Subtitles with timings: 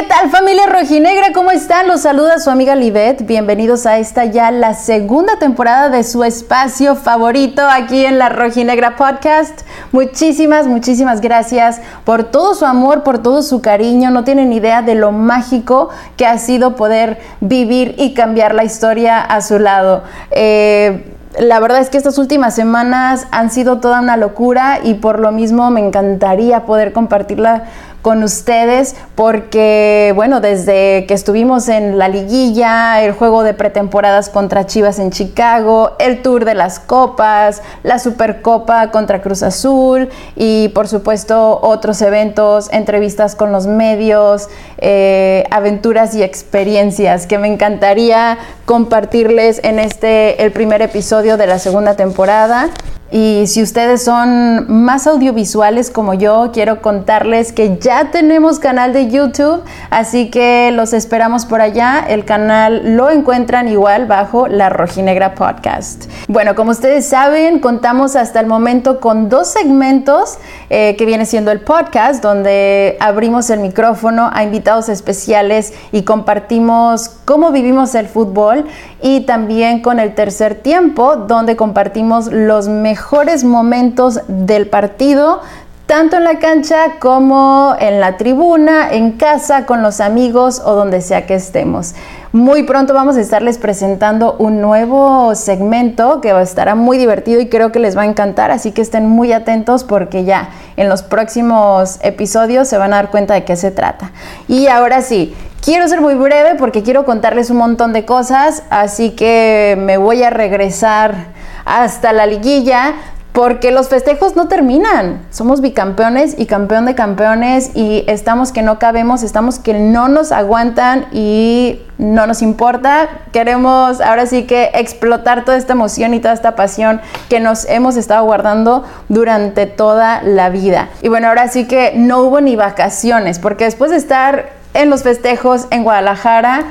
[0.00, 1.26] ¿Qué tal familia rojinegra?
[1.34, 1.86] ¿Cómo están?
[1.86, 3.26] Los saluda su amiga Livet.
[3.26, 8.96] Bienvenidos a esta ya la segunda temporada de su espacio favorito aquí en la Rojinegra
[8.96, 9.60] Podcast.
[9.92, 14.10] Muchísimas, muchísimas gracias por todo su amor, por todo su cariño.
[14.10, 19.20] No tienen idea de lo mágico que ha sido poder vivir y cambiar la historia
[19.20, 20.02] a su lado.
[20.30, 25.20] Eh, la verdad es que estas últimas semanas han sido toda una locura y por
[25.20, 27.64] lo mismo me encantaría poder compartirla
[28.02, 34.66] con ustedes porque, bueno, desde que estuvimos en la liguilla, el juego de pretemporadas contra
[34.66, 40.88] Chivas en Chicago, el tour de las copas, la Supercopa contra Cruz Azul y, por
[40.88, 49.60] supuesto, otros eventos, entrevistas con los medios, eh, aventuras y experiencias que me encantaría compartirles
[49.64, 52.70] en este, el primer episodio de la segunda temporada.
[53.12, 59.10] Y si ustedes son más audiovisuales como yo, quiero contarles que ya tenemos canal de
[59.10, 62.04] YouTube, así que los esperamos por allá.
[62.08, 66.04] El canal lo encuentran igual bajo La Rojinegra Podcast.
[66.28, 71.50] Bueno, como ustedes saben, contamos hasta el momento con dos segmentos eh, que viene siendo
[71.50, 78.66] el podcast, donde abrimos el micrófono a invitados especiales y compartimos cómo vivimos el fútbol
[79.02, 82.99] y también con el tercer tiempo, donde compartimos los mejores
[83.44, 85.40] momentos del partido,
[85.86, 91.00] tanto en la cancha como en la tribuna, en casa, con los amigos o donde
[91.00, 91.94] sea que estemos.
[92.32, 97.72] Muy pronto vamos a estarles presentando un nuevo segmento que estará muy divertido y creo
[97.72, 101.98] que les va a encantar, así que estén muy atentos porque ya en los próximos
[102.02, 104.12] episodios se van a dar cuenta de qué se trata.
[104.46, 109.10] Y ahora sí, quiero ser muy breve porque quiero contarles un montón de cosas, así
[109.10, 111.26] que me voy a regresar
[111.64, 112.94] hasta la liguilla,
[113.32, 115.22] porque los festejos no terminan.
[115.30, 120.32] Somos bicampeones y campeón de campeones y estamos que no cabemos, estamos que no nos
[120.32, 123.08] aguantan y no nos importa.
[123.32, 127.96] Queremos ahora sí que explotar toda esta emoción y toda esta pasión que nos hemos
[127.96, 130.88] estado guardando durante toda la vida.
[131.00, 135.02] Y bueno, ahora sí que no hubo ni vacaciones, porque después de estar en los
[135.02, 136.64] festejos en Guadalajara,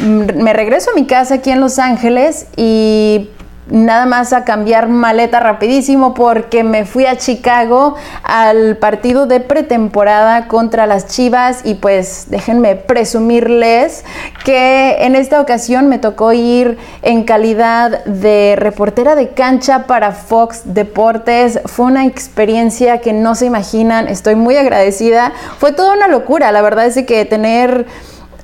[0.00, 3.28] mm, me regreso a mi casa aquí en Los Ángeles y
[3.70, 10.48] nada más a cambiar maleta rapidísimo porque me fui a Chicago al partido de pretemporada
[10.48, 14.04] contra las Chivas y pues déjenme presumirles
[14.44, 20.62] que en esta ocasión me tocó ir en calidad de reportera de cancha para Fox
[20.64, 21.60] Deportes.
[21.66, 25.32] Fue una experiencia que no se imaginan, estoy muy agradecida.
[25.58, 27.86] Fue toda una locura, la verdad es que tener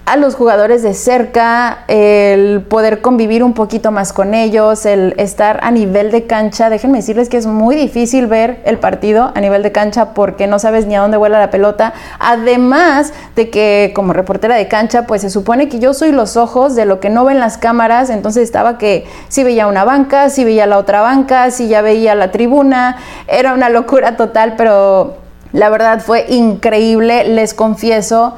[0.07, 5.59] a los jugadores de cerca, el poder convivir un poquito más con ellos, el estar
[5.65, 6.71] a nivel de cancha.
[6.71, 10.61] Déjenme decirles que es muy difícil ver el partido a nivel de cancha porque no
[10.61, 11.93] sabes ni a dónde vuela la pelota.
[12.21, 16.77] Además de que como reportera de cancha, pues se supone que yo soy los ojos
[16.77, 20.45] de lo que no ven las cámaras, entonces estaba que si veía una banca, si
[20.45, 22.97] veía la otra banca, si ya veía la tribuna,
[23.27, 25.17] era una locura total, pero
[25.53, 28.35] la verdad fue increíble, les confieso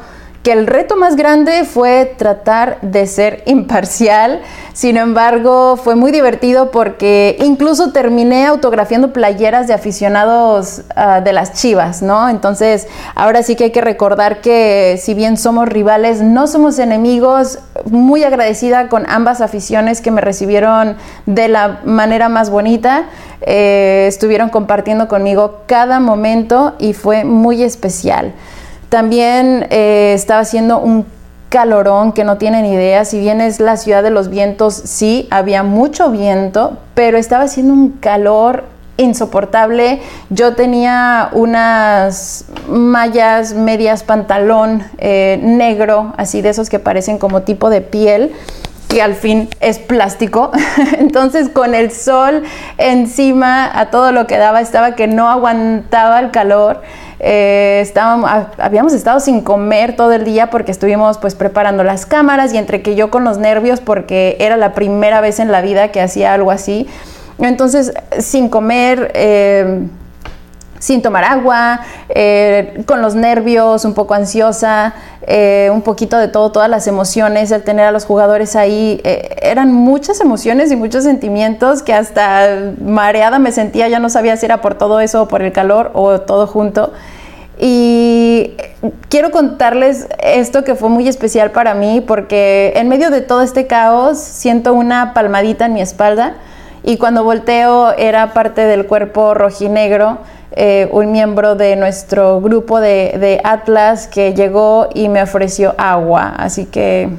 [0.50, 4.40] el reto más grande fue tratar de ser imparcial.
[4.72, 11.52] Sin embargo, fue muy divertido porque incluso terminé autografiando playeras de aficionados ah, de las
[11.54, 12.28] Chivas, ¿no?
[12.28, 17.58] Entonces, ahora sí que hay que recordar que si bien somos rivales, no somos enemigos.
[17.86, 23.04] Muy agradecida con ambas aficiones que me recibieron de la manera más bonita.
[23.40, 28.32] Eh, estuvieron compartiendo conmigo cada momento y fue muy especial.
[28.88, 31.06] También eh, estaba haciendo un
[31.48, 33.04] calorón que no tienen idea.
[33.04, 37.72] Si bien es la ciudad de los vientos, sí, había mucho viento, pero estaba haciendo
[37.74, 38.64] un calor
[38.96, 40.00] insoportable.
[40.30, 47.70] Yo tenía unas mallas, medias, pantalón eh, negro, así de esos que parecen como tipo
[47.70, 48.32] de piel
[48.88, 50.50] que al fin es plástico.
[50.98, 52.42] Entonces con el sol
[52.78, 56.82] encima a todo lo que daba estaba que no aguantaba el calor.
[57.20, 62.54] Eh, estábamos, habíamos estado sin comer todo el día porque estuvimos pues preparando las cámaras
[62.54, 65.88] y entre que yo con los nervios porque era la primera vez en la vida
[65.88, 66.86] que hacía algo así.
[67.38, 69.12] Entonces sin comer...
[69.14, 69.88] Eh,
[70.78, 74.94] sin tomar agua, eh, con los nervios, un poco ansiosa,
[75.70, 80.22] un poquito de todo, todas las emociones, el tener a los jugadores ahí, eran muchas
[80.22, 84.76] emociones y muchos sentimientos que hasta mareada me sentía, ya no sabía si era por
[84.76, 86.92] todo eso o por el calor o todo junto.
[87.60, 88.52] Y
[89.08, 93.66] quiero contarles esto que fue muy especial para mí porque en medio de todo este
[93.66, 96.34] caos siento una palmadita en mi espalda
[96.84, 100.18] y cuando volteo era parte del cuerpo rojinegro,
[100.52, 106.34] eh, un miembro de nuestro grupo de, de Atlas que llegó y me ofreció agua.
[106.36, 107.10] Así que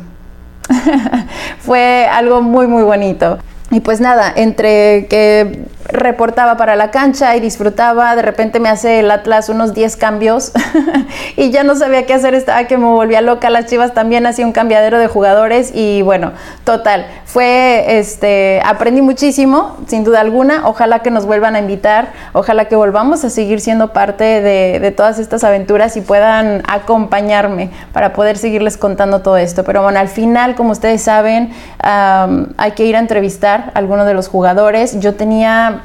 [1.60, 3.38] fue algo muy, muy bonito.
[3.72, 9.00] Y pues nada, entre que reportaba para la cancha y disfrutaba, de repente me hace
[9.00, 10.52] el Atlas unos 10 cambios
[11.36, 14.46] y ya no sabía qué hacer, estaba que me volvía loca, las Chivas también hacía
[14.46, 16.32] un cambiadero de jugadores y bueno,
[16.64, 22.66] total, fue, este, aprendí muchísimo, sin duda alguna, ojalá que nos vuelvan a invitar, ojalá
[22.66, 28.38] que volvamos a seguir siendo parte de, todas estas aventuras y puedan acompañarme para poder
[28.38, 33.00] seguirles contando todo esto, pero bueno, al final, como ustedes saben, hay que ir a
[33.00, 35.79] entrevistar a alguno de los jugadores, yo tenía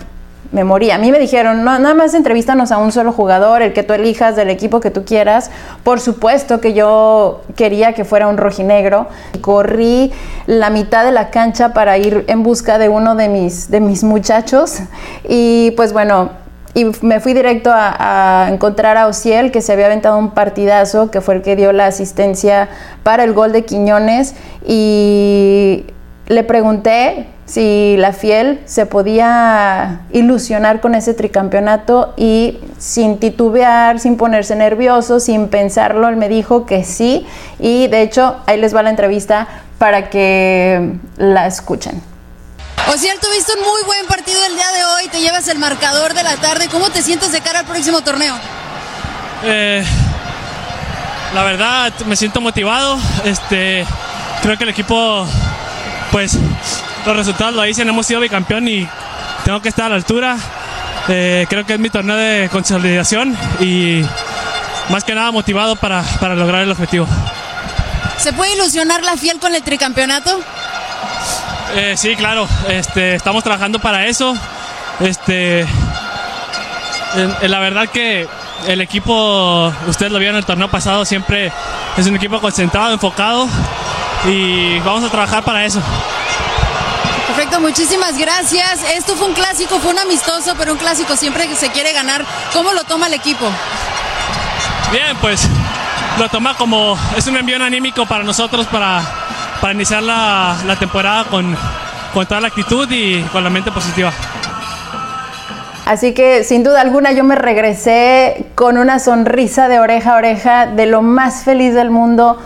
[0.55, 0.93] me.
[0.93, 3.93] A mí me dijeron, no, nada más entrevístanos a un solo jugador, el que tú
[3.93, 5.51] elijas del equipo que tú quieras.
[5.83, 9.09] Por supuesto que yo quería que fuera un rojinegro.
[9.41, 10.13] Corrí
[10.47, 14.05] la mitad de la cancha para ir en busca de uno de mis, de mis
[14.05, 14.79] muchachos.
[15.29, 16.31] Y pues bueno,
[16.75, 21.11] y me fui directo a, a, encontrar a Ociel, que se había aventado un partidazo,
[21.11, 22.69] que fue el que dio la asistencia
[23.03, 24.35] para el gol de Quiñones.
[24.65, 25.85] Y
[26.29, 34.17] le pregunté si la fiel se podía ilusionar con ese tricampeonato y sin titubear, sin
[34.17, 37.27] ponerse nervioso, sin pensarlo, él me dijo que sí
[37.59, 39.47] y de hecho ahí les va la entrevista
[39.79, 42.03] para que la escuchen.
[42.93, 46.23] Ociel, tuviste un muy buen partido el día de hoy, te llevas el marcador de
[46.23, 48.35] la tarde, ¿cómo te sientes de cara al próximo torneo?
[49.43, 49.85] Eh,
[51.35, 53.85] la verdad me siento motivado, este,
[54.43, 55.27] creo que el equipo
[56.11, 56.39] pues
[57.07, 58.89] los resultados lo dicen, hemos sido bicampeón y
[59.45, 60.37] tengo que estar a la altura.
[61.09, 64.03] Eh, creo que es mi torneo de consolidación y
[64.89, 67.07] más que nada motivado para, para lograr el objetivo.
[68.17, 70.41] ¿Se puede ilusionar la fiel con el tricampeonato?
[71.75, 74.35] Eh, sí, claro, este, estamos trabajando para eso.
[75.01, 75.67] Este,
[77.43, 78.27] la verdad que
[78.67, 81.53] el equipo, ustedes lo vieron en el torneo pasado, siempre
[81.97, 83.49] es un equipo concentrado, enfocado
[84.27, 85.83] y vamos a trabajar para eso.
[87.61, 88.81] Muchísimas gracias.
[88.97, 92.25] Esto fue un clásico, fue un amistoso, pero un clásico siempre que se quiere ganar.
[92.53, 93.47] ¿Cómo lo toma el equipo?
[94.93, 95.49] Bien, pues
[96.19, 99.03] lo toma como es un envío anímico para nosotros para,
[99.61, 101.57] para iniciar la, la temporada con,
[102.13, 104.13] con toda la actitud y con la mente positiva.
[105.87, 110.67] Así que sin duda alguna yo me regresé con una sonrisa de oreja a oreja,
[110.67, 112.39] de lo más feliz del mundo.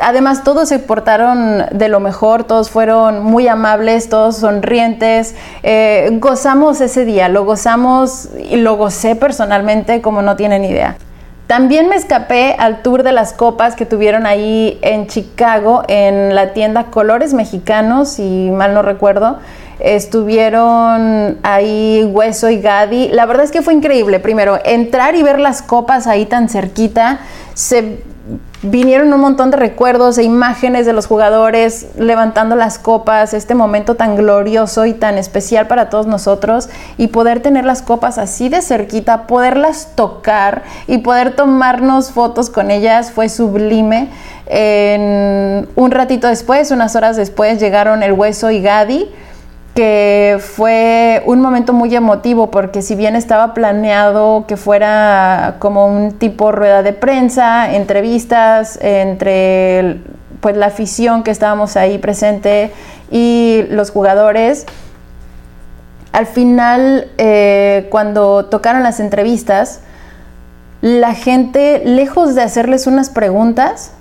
[0.00, 5.34] Además, todos se portaron de lo mejor, todos fueron muy amables, todos sonrientes.
[5.62, 10.96] Eh, gozamos ese día, lo gozamos y lo gocé personalmente como no tienen idea.
[11.46, 16.52] También me escapé al tour de las copas que tuvieron ahí en Chicago, en la
[16.52, 19.38] tienda Colores Mexicanos, si mal no recuerdo.
[19.80, 23.08] Estuvieron ahí Hueso y Gadi.
[23.08, 24.20] La verdad es que fue increíble.
[24.20, 27.18] Primero, entrar y ver las copas ahí tan cerquita.
[27.54, 27.98] Se
[28.62, 33.94] vinieron un montón de recuerdos e imágenes de los jugadores levantando las copas, este momento
[33.94, 36.68] tan glorioso y tan especial para todos nosotros
[36.98, 42.70] y poder tener las copas así de cerquita, poderlas tocar y poder tomarnos fotos con
[42.70, 44.08] ellas fue sublime.
[44.46, 49.08] En un ratito después, unas horas después, llegaron el Hueso y Gadi
[49.74, 56.12] que fue un momento muy emotivo porque si bien estaba planeado que fuera como un
[56.12, 60.00] tipo rueda de prensa, entrevistas entre
[60.40, 62.72] pues la afición que estábamos ahí presente
[63.10, 64.66] y los jugadores,
[66.12, 69.80] al final eh, cuando tocaron las entrevistas,
[70.80, 73.92] la gente, lejos de hacerles unas preguntas,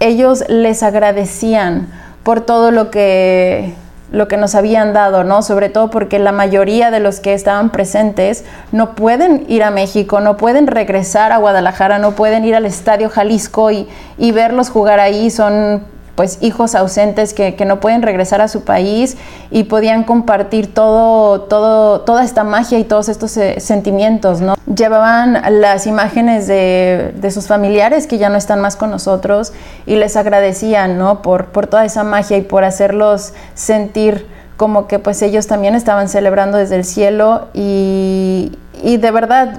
[0.00, 1.88] ellos les agradecían
[2.22, 3.74] por todo lo que
[4.12, 5.42] lo que nos habían dado, ¿no?
[5.42, 10.20] Sobre todo porque la mayoría de los que estaban presentes no pueden ir a México,
[10.20, 15.00] no pueden regresar a Guadalajara, no pueden ir al Estadio Jalisco y, y verlos jugar
[15.00, 15.82] ahí, son
[16.16, 19.16] pues hijos ausentes que, que, no pueden regresar a su país
[19.50, 24.56] y podían compartir todo, todo, toda esta magia y todos estos eh, sentimientos, ¿no?
[24.74, 29.52] Llevaban las imágenes de, de, sus familiares que ya no están más con nosotros
[29.84, 31.20] y les agradecían, ¿no?
[31.20, 36.08] Por, por toda esa magia y por hacerlos sentir como que pues ellos también estaban
[36.08, 39.58] celebrando desde el cielo y, y de verdad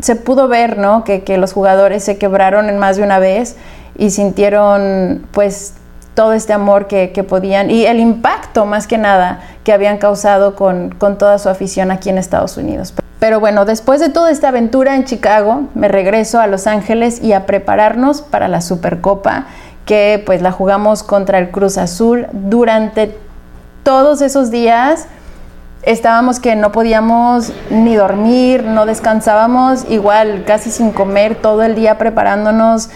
[0.00, 1.04] se pudo ver, ¿no?
[1.04, 3.54] Que, que los jugadores se quebraron en más de una vez
[3.96, 5.74] y sintieron pues
[6.14, 10.54] todo este amor que, que, podían y el impacto más que nada que habían causado
[10.54, 12.92] con, con, toda su afición aquí en Estados Unidos.
[13.18, 17.32] Pero bueno, después de toda esta aventura en Chicago, me regreso a Los Ángeles y
[17.32, 19.46] a prepararnos para la Supercopa,
[19.86, 22.26] que pues la jugamos contra el Cruz Azul.
[22.32, 23.16] Durante
[23.84, 25.06] todos esos días
[25.82, 31.98] estábamos que no podíamos ni dormir, no descansábamos, igual casi sin comer todo el día
[31.98, 32.90] preparándonos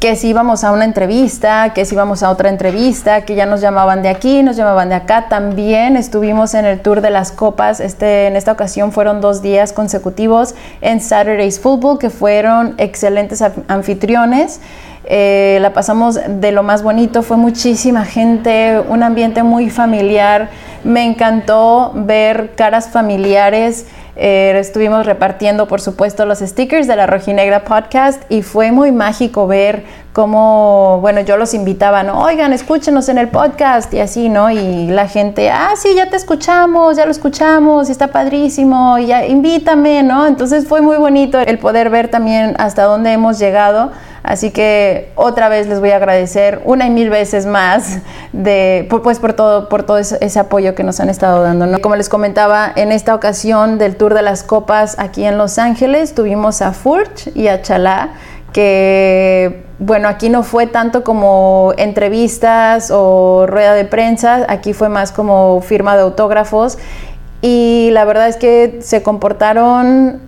[0.00, 3.60] que si íbamos a una entrevista, que si íbamos a otra entrevista, que ya nos
[3.60, 5.28] llamaban de aquí, nos llamaban de acá.
[5.28, 7.80] También estuvimos en el Tour de las Copas.
[7.80, 14.62] Este, en esta ocasión fueron dos días consecutivos en Saturday's Football, que fueron excelentes anfitriones.
[15.04, 20.48] Eh, la pasamos de lo más bonito, fue muchísima gente, un ambiente muy familiar.
[20.82, 23.84] Me encantó ver caras familiares.
[24.22, 29.46] Eh, estuvimos repartiendo, por supuesto, los stickers de la Rojinegra Podcast y fue muy mágico
[29.46, 32.02] ver cómo, bueno, yo los invitaba.
[32.14, 34.50] Oigan, escúchenos en el podcast y así, ¿no?
[34.50, 39.26] Y la gente, ah, sí, ya te escuchamos, ya lo escuchamos, está padrísimo, y ya
[39.26, 40.26] invítame, ¿no?
[40.26, 43.90] Entonces fue muy bonito el poder ver también hasta dónde hemos llegado.
[44.22, 48.00] Así que otra vez les voy a agradecer una y mil veces más
[48.32, 51.66] de, pues por todo, por todo ese, apoyo que nos han estado dando.
[51.66, 51.80] ¿no?
[51.80, 56.14] Como les comentaba, en esta ocasión del Tour de las Copas aquí en Los Ángeles
[56.14, 58.10] tuvimos a Furch y a Chalá
[58.52, 65.10] que bueno, aquí no fue tanto como entrevistas o rueda de prensa, aquí fue más
[65.10, 66.76] como firma de autógrafos
[67.40, 70.20] y la verdad es que se comportaron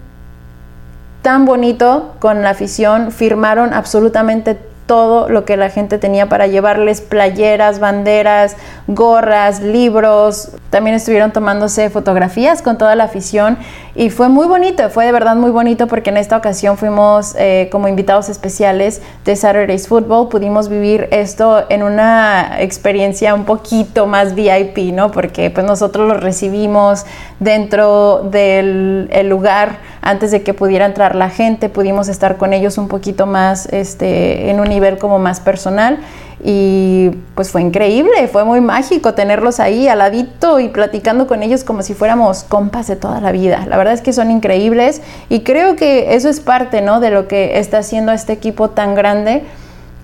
[1.21, 7.01] tan bonito con la afición, firmaron absolutamente todo lo que la gente tenía para llevarles
[7.01, 8.57] playeras, banderas,
[8.89, 10.51] gorras, libros.
[10.71, 13.59] También estuvieron tomándose fotografías con toda la afición
[13.95, 17.69] y fue muy bonito, fue de verdad muy bonito porque en esta ocasión fuimos eh,
[17.71, 20.31] como invitados especiales de Saturday's Football.
[20.31, 25.11] Pudimos vivir esto en una experiencia un poquito más VIP, ¿no?
[25.11, 27.05] Porque pues nosotros los recibimos
[27.39, 32.89] dentro del lugar antes de que pudiera entrar la gente, pudimos estar con ellos un
[32.89, 35.99] poquito más este, en un nivel como más personal
[36.45, 41.63] y pues fue increíble, fue muy mágico tenerlos ahí al ladito y platicando con ellos
[41.63, 43.65] como si fuéramos compas de toda la vida.
[43.69, 46.99] La verdad es que son increíbles y creo que eso es parte ¿no?
[46.99, 49.45] de lo que está haciendo este equipo tan grande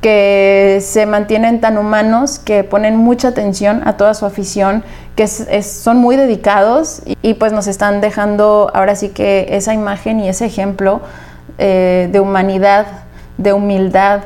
[0.00, 4.85] que se mantienen tan humanos, que ponen mucha atención a toda su afición,
[5.16, 10.28] que son muy dedicados y, pues nos están dejando ahora sí que esa imagen y
[10.28, 11.00] ese ejemplo
[11.59, 12.87] eh, de humanidad,
[13.38, 14.21] de humildad,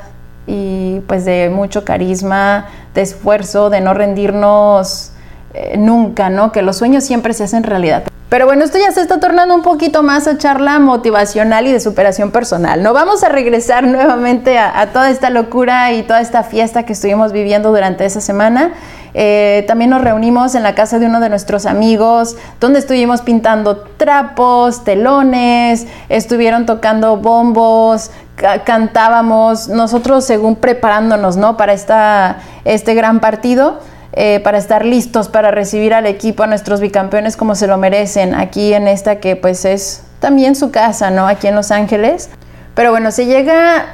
[0.47, 5.13] y pues de mucho carisma, de esfuerzo, de no rendirnos
[5.55, 6.53] eh, nunca, ¿no?
[6.53, 8.05] Que los sueños siempre se hacen realidad.
[8.33, 11.81] Pero bueno, esto ya se está tornando un poquito más a charla motivacional y de
[11.81, 12.83] superación personal.
[12.83, 17.33] No vamos a regresar nuevamente a, toda esta locura y toda esta fiesta que estuvimos
[17.33, 18.73] viviendo durante esa semana.
[19.13, 23.77] Eh, también nos reunimos en la casa de uno de nuestros amigos, donde estuvimos pintando
[23.99, 31.57] trapos, telones, estuvieron tocando bombos, cantábamos, nosotros según preparándonos, ¿no?
[31.57, 33.81] Para esta, este gran partido.
[34.15, 38.35] Eh, para estar listos para recibir al equipo, a nuestros bicampeones como se lo merecen,
[38.35, 41.27] aquí en esta que pues es también su casa, ¿no?
[41.27, 42.29] Aquí en Los Ángeles.
[42.75, 43.87] Pero bueno, se llega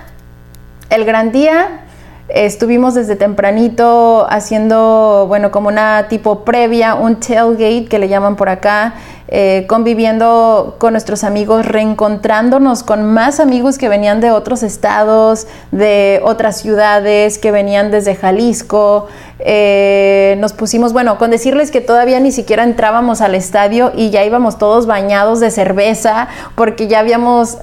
[0.91, 1.83] el gran día,
[2.29, 8.51] Estuvimos desde tempranito haciendo, bueno, como una tipo previa, un tailgate que le llaman por
[8.51, 8.97] acá,
[9.29, 16.21] eh, conviviendo con nuestros amigos, reencontrándonos con más amigos que venían de otros estados, de
[16.23, 19.07] otras ciudades, que venían desde Jalisco.
[19.39, 24.23] Eh, nos pusimos, bueno, con decirles que todavía ni siquiera entrábamos al estadio y ya
[24.25, 27.57] íbamos todos bañados de cerveza porque ya habíamos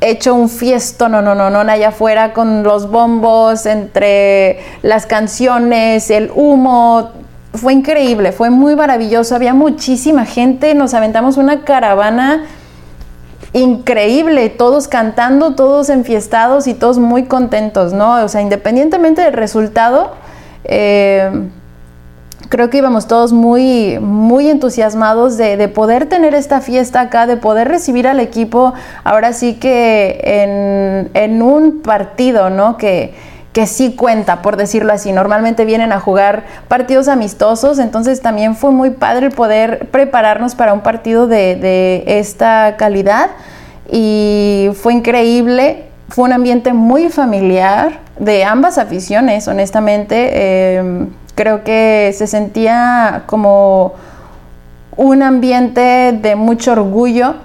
[0.00, 6.10] hecho un fiesto, no, no, no, no, allá afuera con los bombos, entre las canciones,
[6.10, 7.10] el humo.
[7.54, 12.44] Fue increíble, fue muy maravilloso, había muchísima gente, nos aventamos una caravana
[13.54, 18.22] increíble, todos cantando, todos enfiestados y todos muy contentos, ¿no?
[18.22, 20.12] O sea, independientemente del resultado,
[20.64, 21.30] eh,
[22.48, 27.68] creo que íbamos todos muy, muy entusiasmados de, poder tener esta fiesta acá, de poder
[27.68, 28.74] recibir al equipo
[29.04, 32.76] ahora sí que en, un partido, ¿no?
[32.76, 33.14] Que,
[33.52, 35.12] que sí cuenta, por decirlo así.
[35.12, 40.80] Normalmente vienen a jugar partidos amistosos, entonces también fue muy padre poder prepararnos para un
[40.80, 43.30] partido de, esta calidad
[43.90, 45.84] y fue increíble.
[46.08, 50.30] Fue un ambiente muy familiar de ambas aficiones, honestamente.
[50.32, 51.06] Eh,
[51.36, 53.94] Creo que se sentía como
[54.96, 57.36] un ambiente de mucho orgullo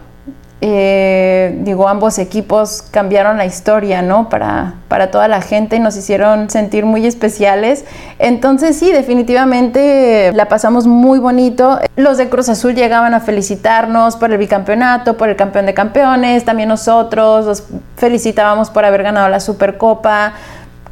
[0.64, 4.30] eh, digo, ambos equipos cambiaron la historia, ¿no?
[4.30, 7.84] Para, para toda la gente y nos hicieron sentir muy especiales.
[8.20, 11.80] Entonces sí, definitivamente la pasamos muy bonito.
[11.96, 16.46] Los de Cruz Azul llegaban a felicitarnos por el bicampeonato, por el campeón de campeones,
[16.46, 17.64] también nosotros los
[17.98, 20.34] felicitábamos por haber ganado la Supercopa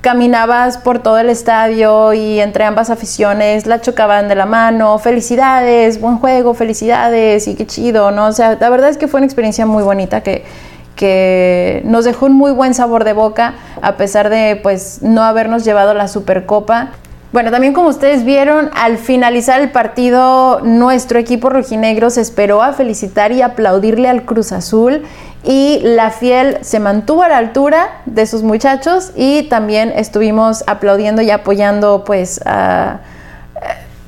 [0.02, 6.00] caminabas por todo el estadio y entre ambas aficiones la chocaban de la mano, felicidades,
[6.00, 8.28] buen juego, felicidades y qué chido, ¿no?
[8.28, 10.46] O sea, la verdad es que fue una experiencia muy bonita que,
[10.96, 15.66] que nos dejó un muy buen sabor de boca a pesar de pues no habernos
[15.66, 16.90] llevado la Supercopa.
[17.32, 22.74] Bueno, también como ustedes vieron, al finalizar el partido, nuestro equipo rojinegro se esperó a
[22.74, 25.04] felicitar y aplaudirle al Cruz Azul
[25.44, 31.22] y la fiel se mantuvo a la altura de sus muchachos y también estuvimos aplaudiendo
[31.22, 32.42] y apoyando pues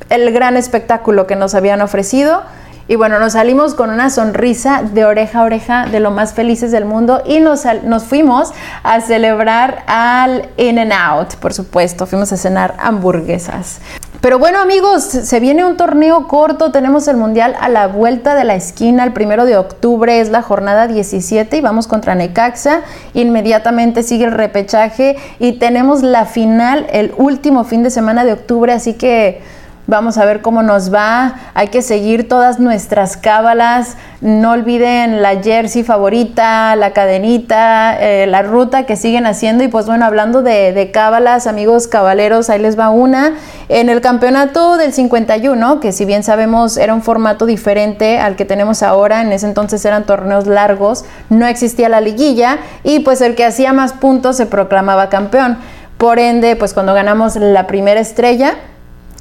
[0.09, 2.41] el gran espectáculo que nos habían ofrecido.
[2.87, 6.71] Y bueno, nos salimos con una sonrisa de oreja a oreja de lo más felices
[6.71, 8.51] del mundo y nos, nos fuimos
[8.83, 12.05] a celebrar al In and Out, por supuesto.
[12.05, 13.79] Fuimos a cenar hamburguesas.
[14.21, 18.43] Pero bueno amigos, se viene un torneo corto, tenemos el Mundial a la vuelta de
[18.43, 22.81] la esquina, el primero de octubre es la jornada 17 y vamos contra Necaxa,
[23.15, 28.71] inmediatamente sigue el repechaje y tenemos la final el último fin de semana de octubre,
[28.71, 29.41] así que
[29.87, 31.35] Vamos a ver cómo nos va.
[31.53, 33.97] Hay que seguir todas nuestras cábalas.
[34.21, 39.63] No olviden la jersey favorita, la cadenita, eh, la ruta que siguen haciendo.
[39.63, 43.33] Y pues bueno, hablando de, de cábalas, amigos cabaleros, ahí les va una.
[43.69, 48.45] En el campeonato del 51, que si bien sabemos era un formato diferente al que
[48.45, 53.35] tenemos ahora, en ese entonces eran torneos largos, no existía la liguilla y pues el
[53.35, 55.57] que hacía más puntos se proclamaba campeón.
[55.97, 58.55] Por ende, pues cuando ganamos la primera estrella,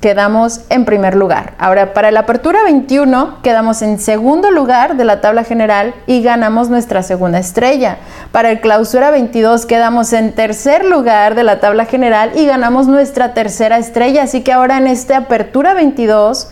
[0.01, 1.55] quedamos en primer lugar.
[1.59, 6.71] Ahora, para la apertura 21 quedamos en segundo lugar de la tabla general y ganamos
[6.71, 7.99] nuestra segunda estrella.
[8.33, 13.35] Para el clausura 22 quedamos en tercer lugar de la tabla general y ganamos nuestra
[13.35, 14.23] tercera estrella.
[14.23, 16.49] Así que ahora en esta apertura 22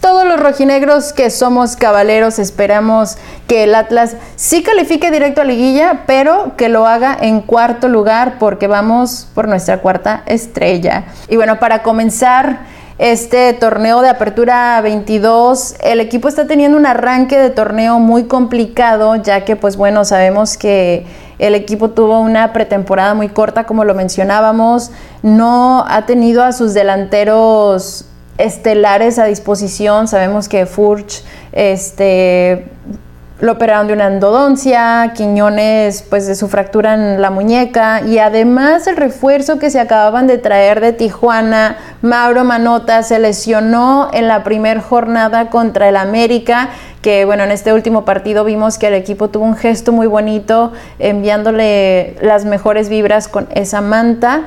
[0.00, 6.04] todos los rojinegros que somos cabaleros esperamos que el Atlas sí califique directo a liguilla,
[6.06, 11.04] pero que lo haga en cuarto lugar porque vamos por nuestra cuarta estrella.
[11.28, 12.60] Y bueno, para comenzar
[12.98, 19.16] este torneo de apertura 22, el equipo está teniendo un arranque de torneo muy complicado,
[19.16, 21.06] ya que pues bueno, sabemos que
[21.38, 24.90] el equipo tuvo una pretemporada muy corta, como lo mencionábamos,
[25.22, 28.04] no ha tenido a sus delanteros
[28.38, 30.08] estelares a disposición.
[30.08, 31.22] Sabemos que Furch
[31.52, 32.66] este,
[33.40, 38.86] lo operaron de una endodoncia, Quiñones pues de su fractura en la muñeca y además
[38.86, 44.42] el refuerzo que se acababan de traer de Tijuana, Mauro Manota se lesionó en la
[44.42, 46.70] primera jornada contra el América
[47.02, 50.72] que bueno, en este último partido vimos que el equipo tuvo un gesto muy bonito
[50.98, 54.42] enviándole las mejores vibras con esa manta.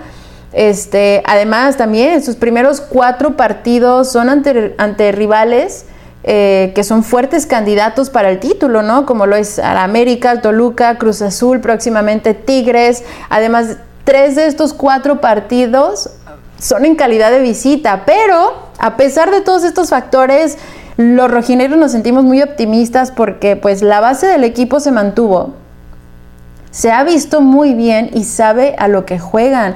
[0.54, 5.86] Este, además, también sus primeros cuatro partidos son ante, rivales
[6.24, 9.06] eh, que son fuertes candidatos para el título, ¿no?
[9.06, 13.04] Como lo es América, Toluca, Cruz Azul, próximamente Tigres.
[13.30, 16.10] Además, tres de estos cuatro partidos
[16.60, 20.58] son en calidad de visita, pero a pesar de todos estos factores,
[20.98, 25.56] los rojineros nos sentimos muy optimistas porque pues la base del equipo se mantuvo.
[26.70, 29.76] Se ha visto muy bien y sabe a lo que juegan.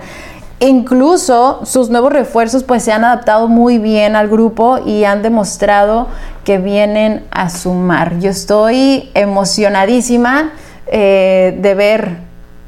[0.59, 6.07] Incluso sus nuevos refuerzos pues se han adaptado muy bien al grupo y han demostrado
[6.45, 8.19] que vienen a sumar.
[8.19, 10.53] Yo estoy emocionadísima
[10.87, 12.17] eh, de ver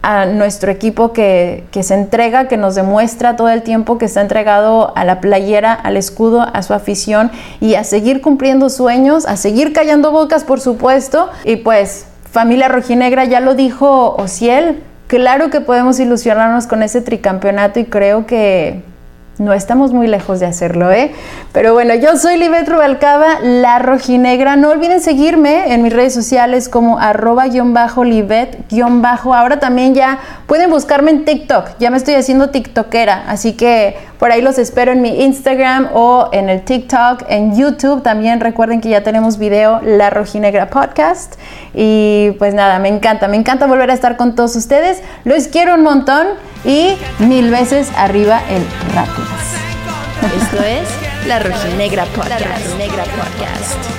[0.02, 4.22] a nuestro equipo que, que, se entrega, que nos demuestra todo el tiempo que está
[4.22, 9.38] entregado a la playera, al escudo, a su afición y a seguir cumpliendo sueños, a
[9.38, 11.30] seguir callando bocas, por supuesto.
[11.46, 17.80] Y pues, familia rojinegra, ya lo dijo Ociel, Claro que podemos ilusionarnos con ese tricampeonato
[17.80, 18.84] y creo que
[19.40, 21.12] no estamos muy lejos de hacerlo, ¿eh?
[21.52, 24.56] Pero bueno, yo soy Libet Rubalcaba, la rojinegra.
[24.56, 29.34] No olviden seguirme en mis redes sociales como arroba-libet-bajo.
[29.34, 31.72] Ahora también ya pueden buscarme en TikTok.
[31.80, 36.30] Ya me estoy haciendo tiktokera, así que por ahí los espero en mi Instagram o
[36.32, 38.02] en el TikTok, en YouTube.
[38.02, 41.36] También recuerden que ya tenemos video La Rojinegra Podcast.
[41.76, 45.04] Y pues nada, me encanta, me encanta volver a estar con todos ustedes.
[45.26, 46.26] Los quiero un montón
[46.68, 49.28] y mil veces arriba el rápido.
[50.44, 50.88] Esto es
[51.26, 52.42] La Rojinegra Podcast.
[52.42, 53.97] La Rojinegra Podcast.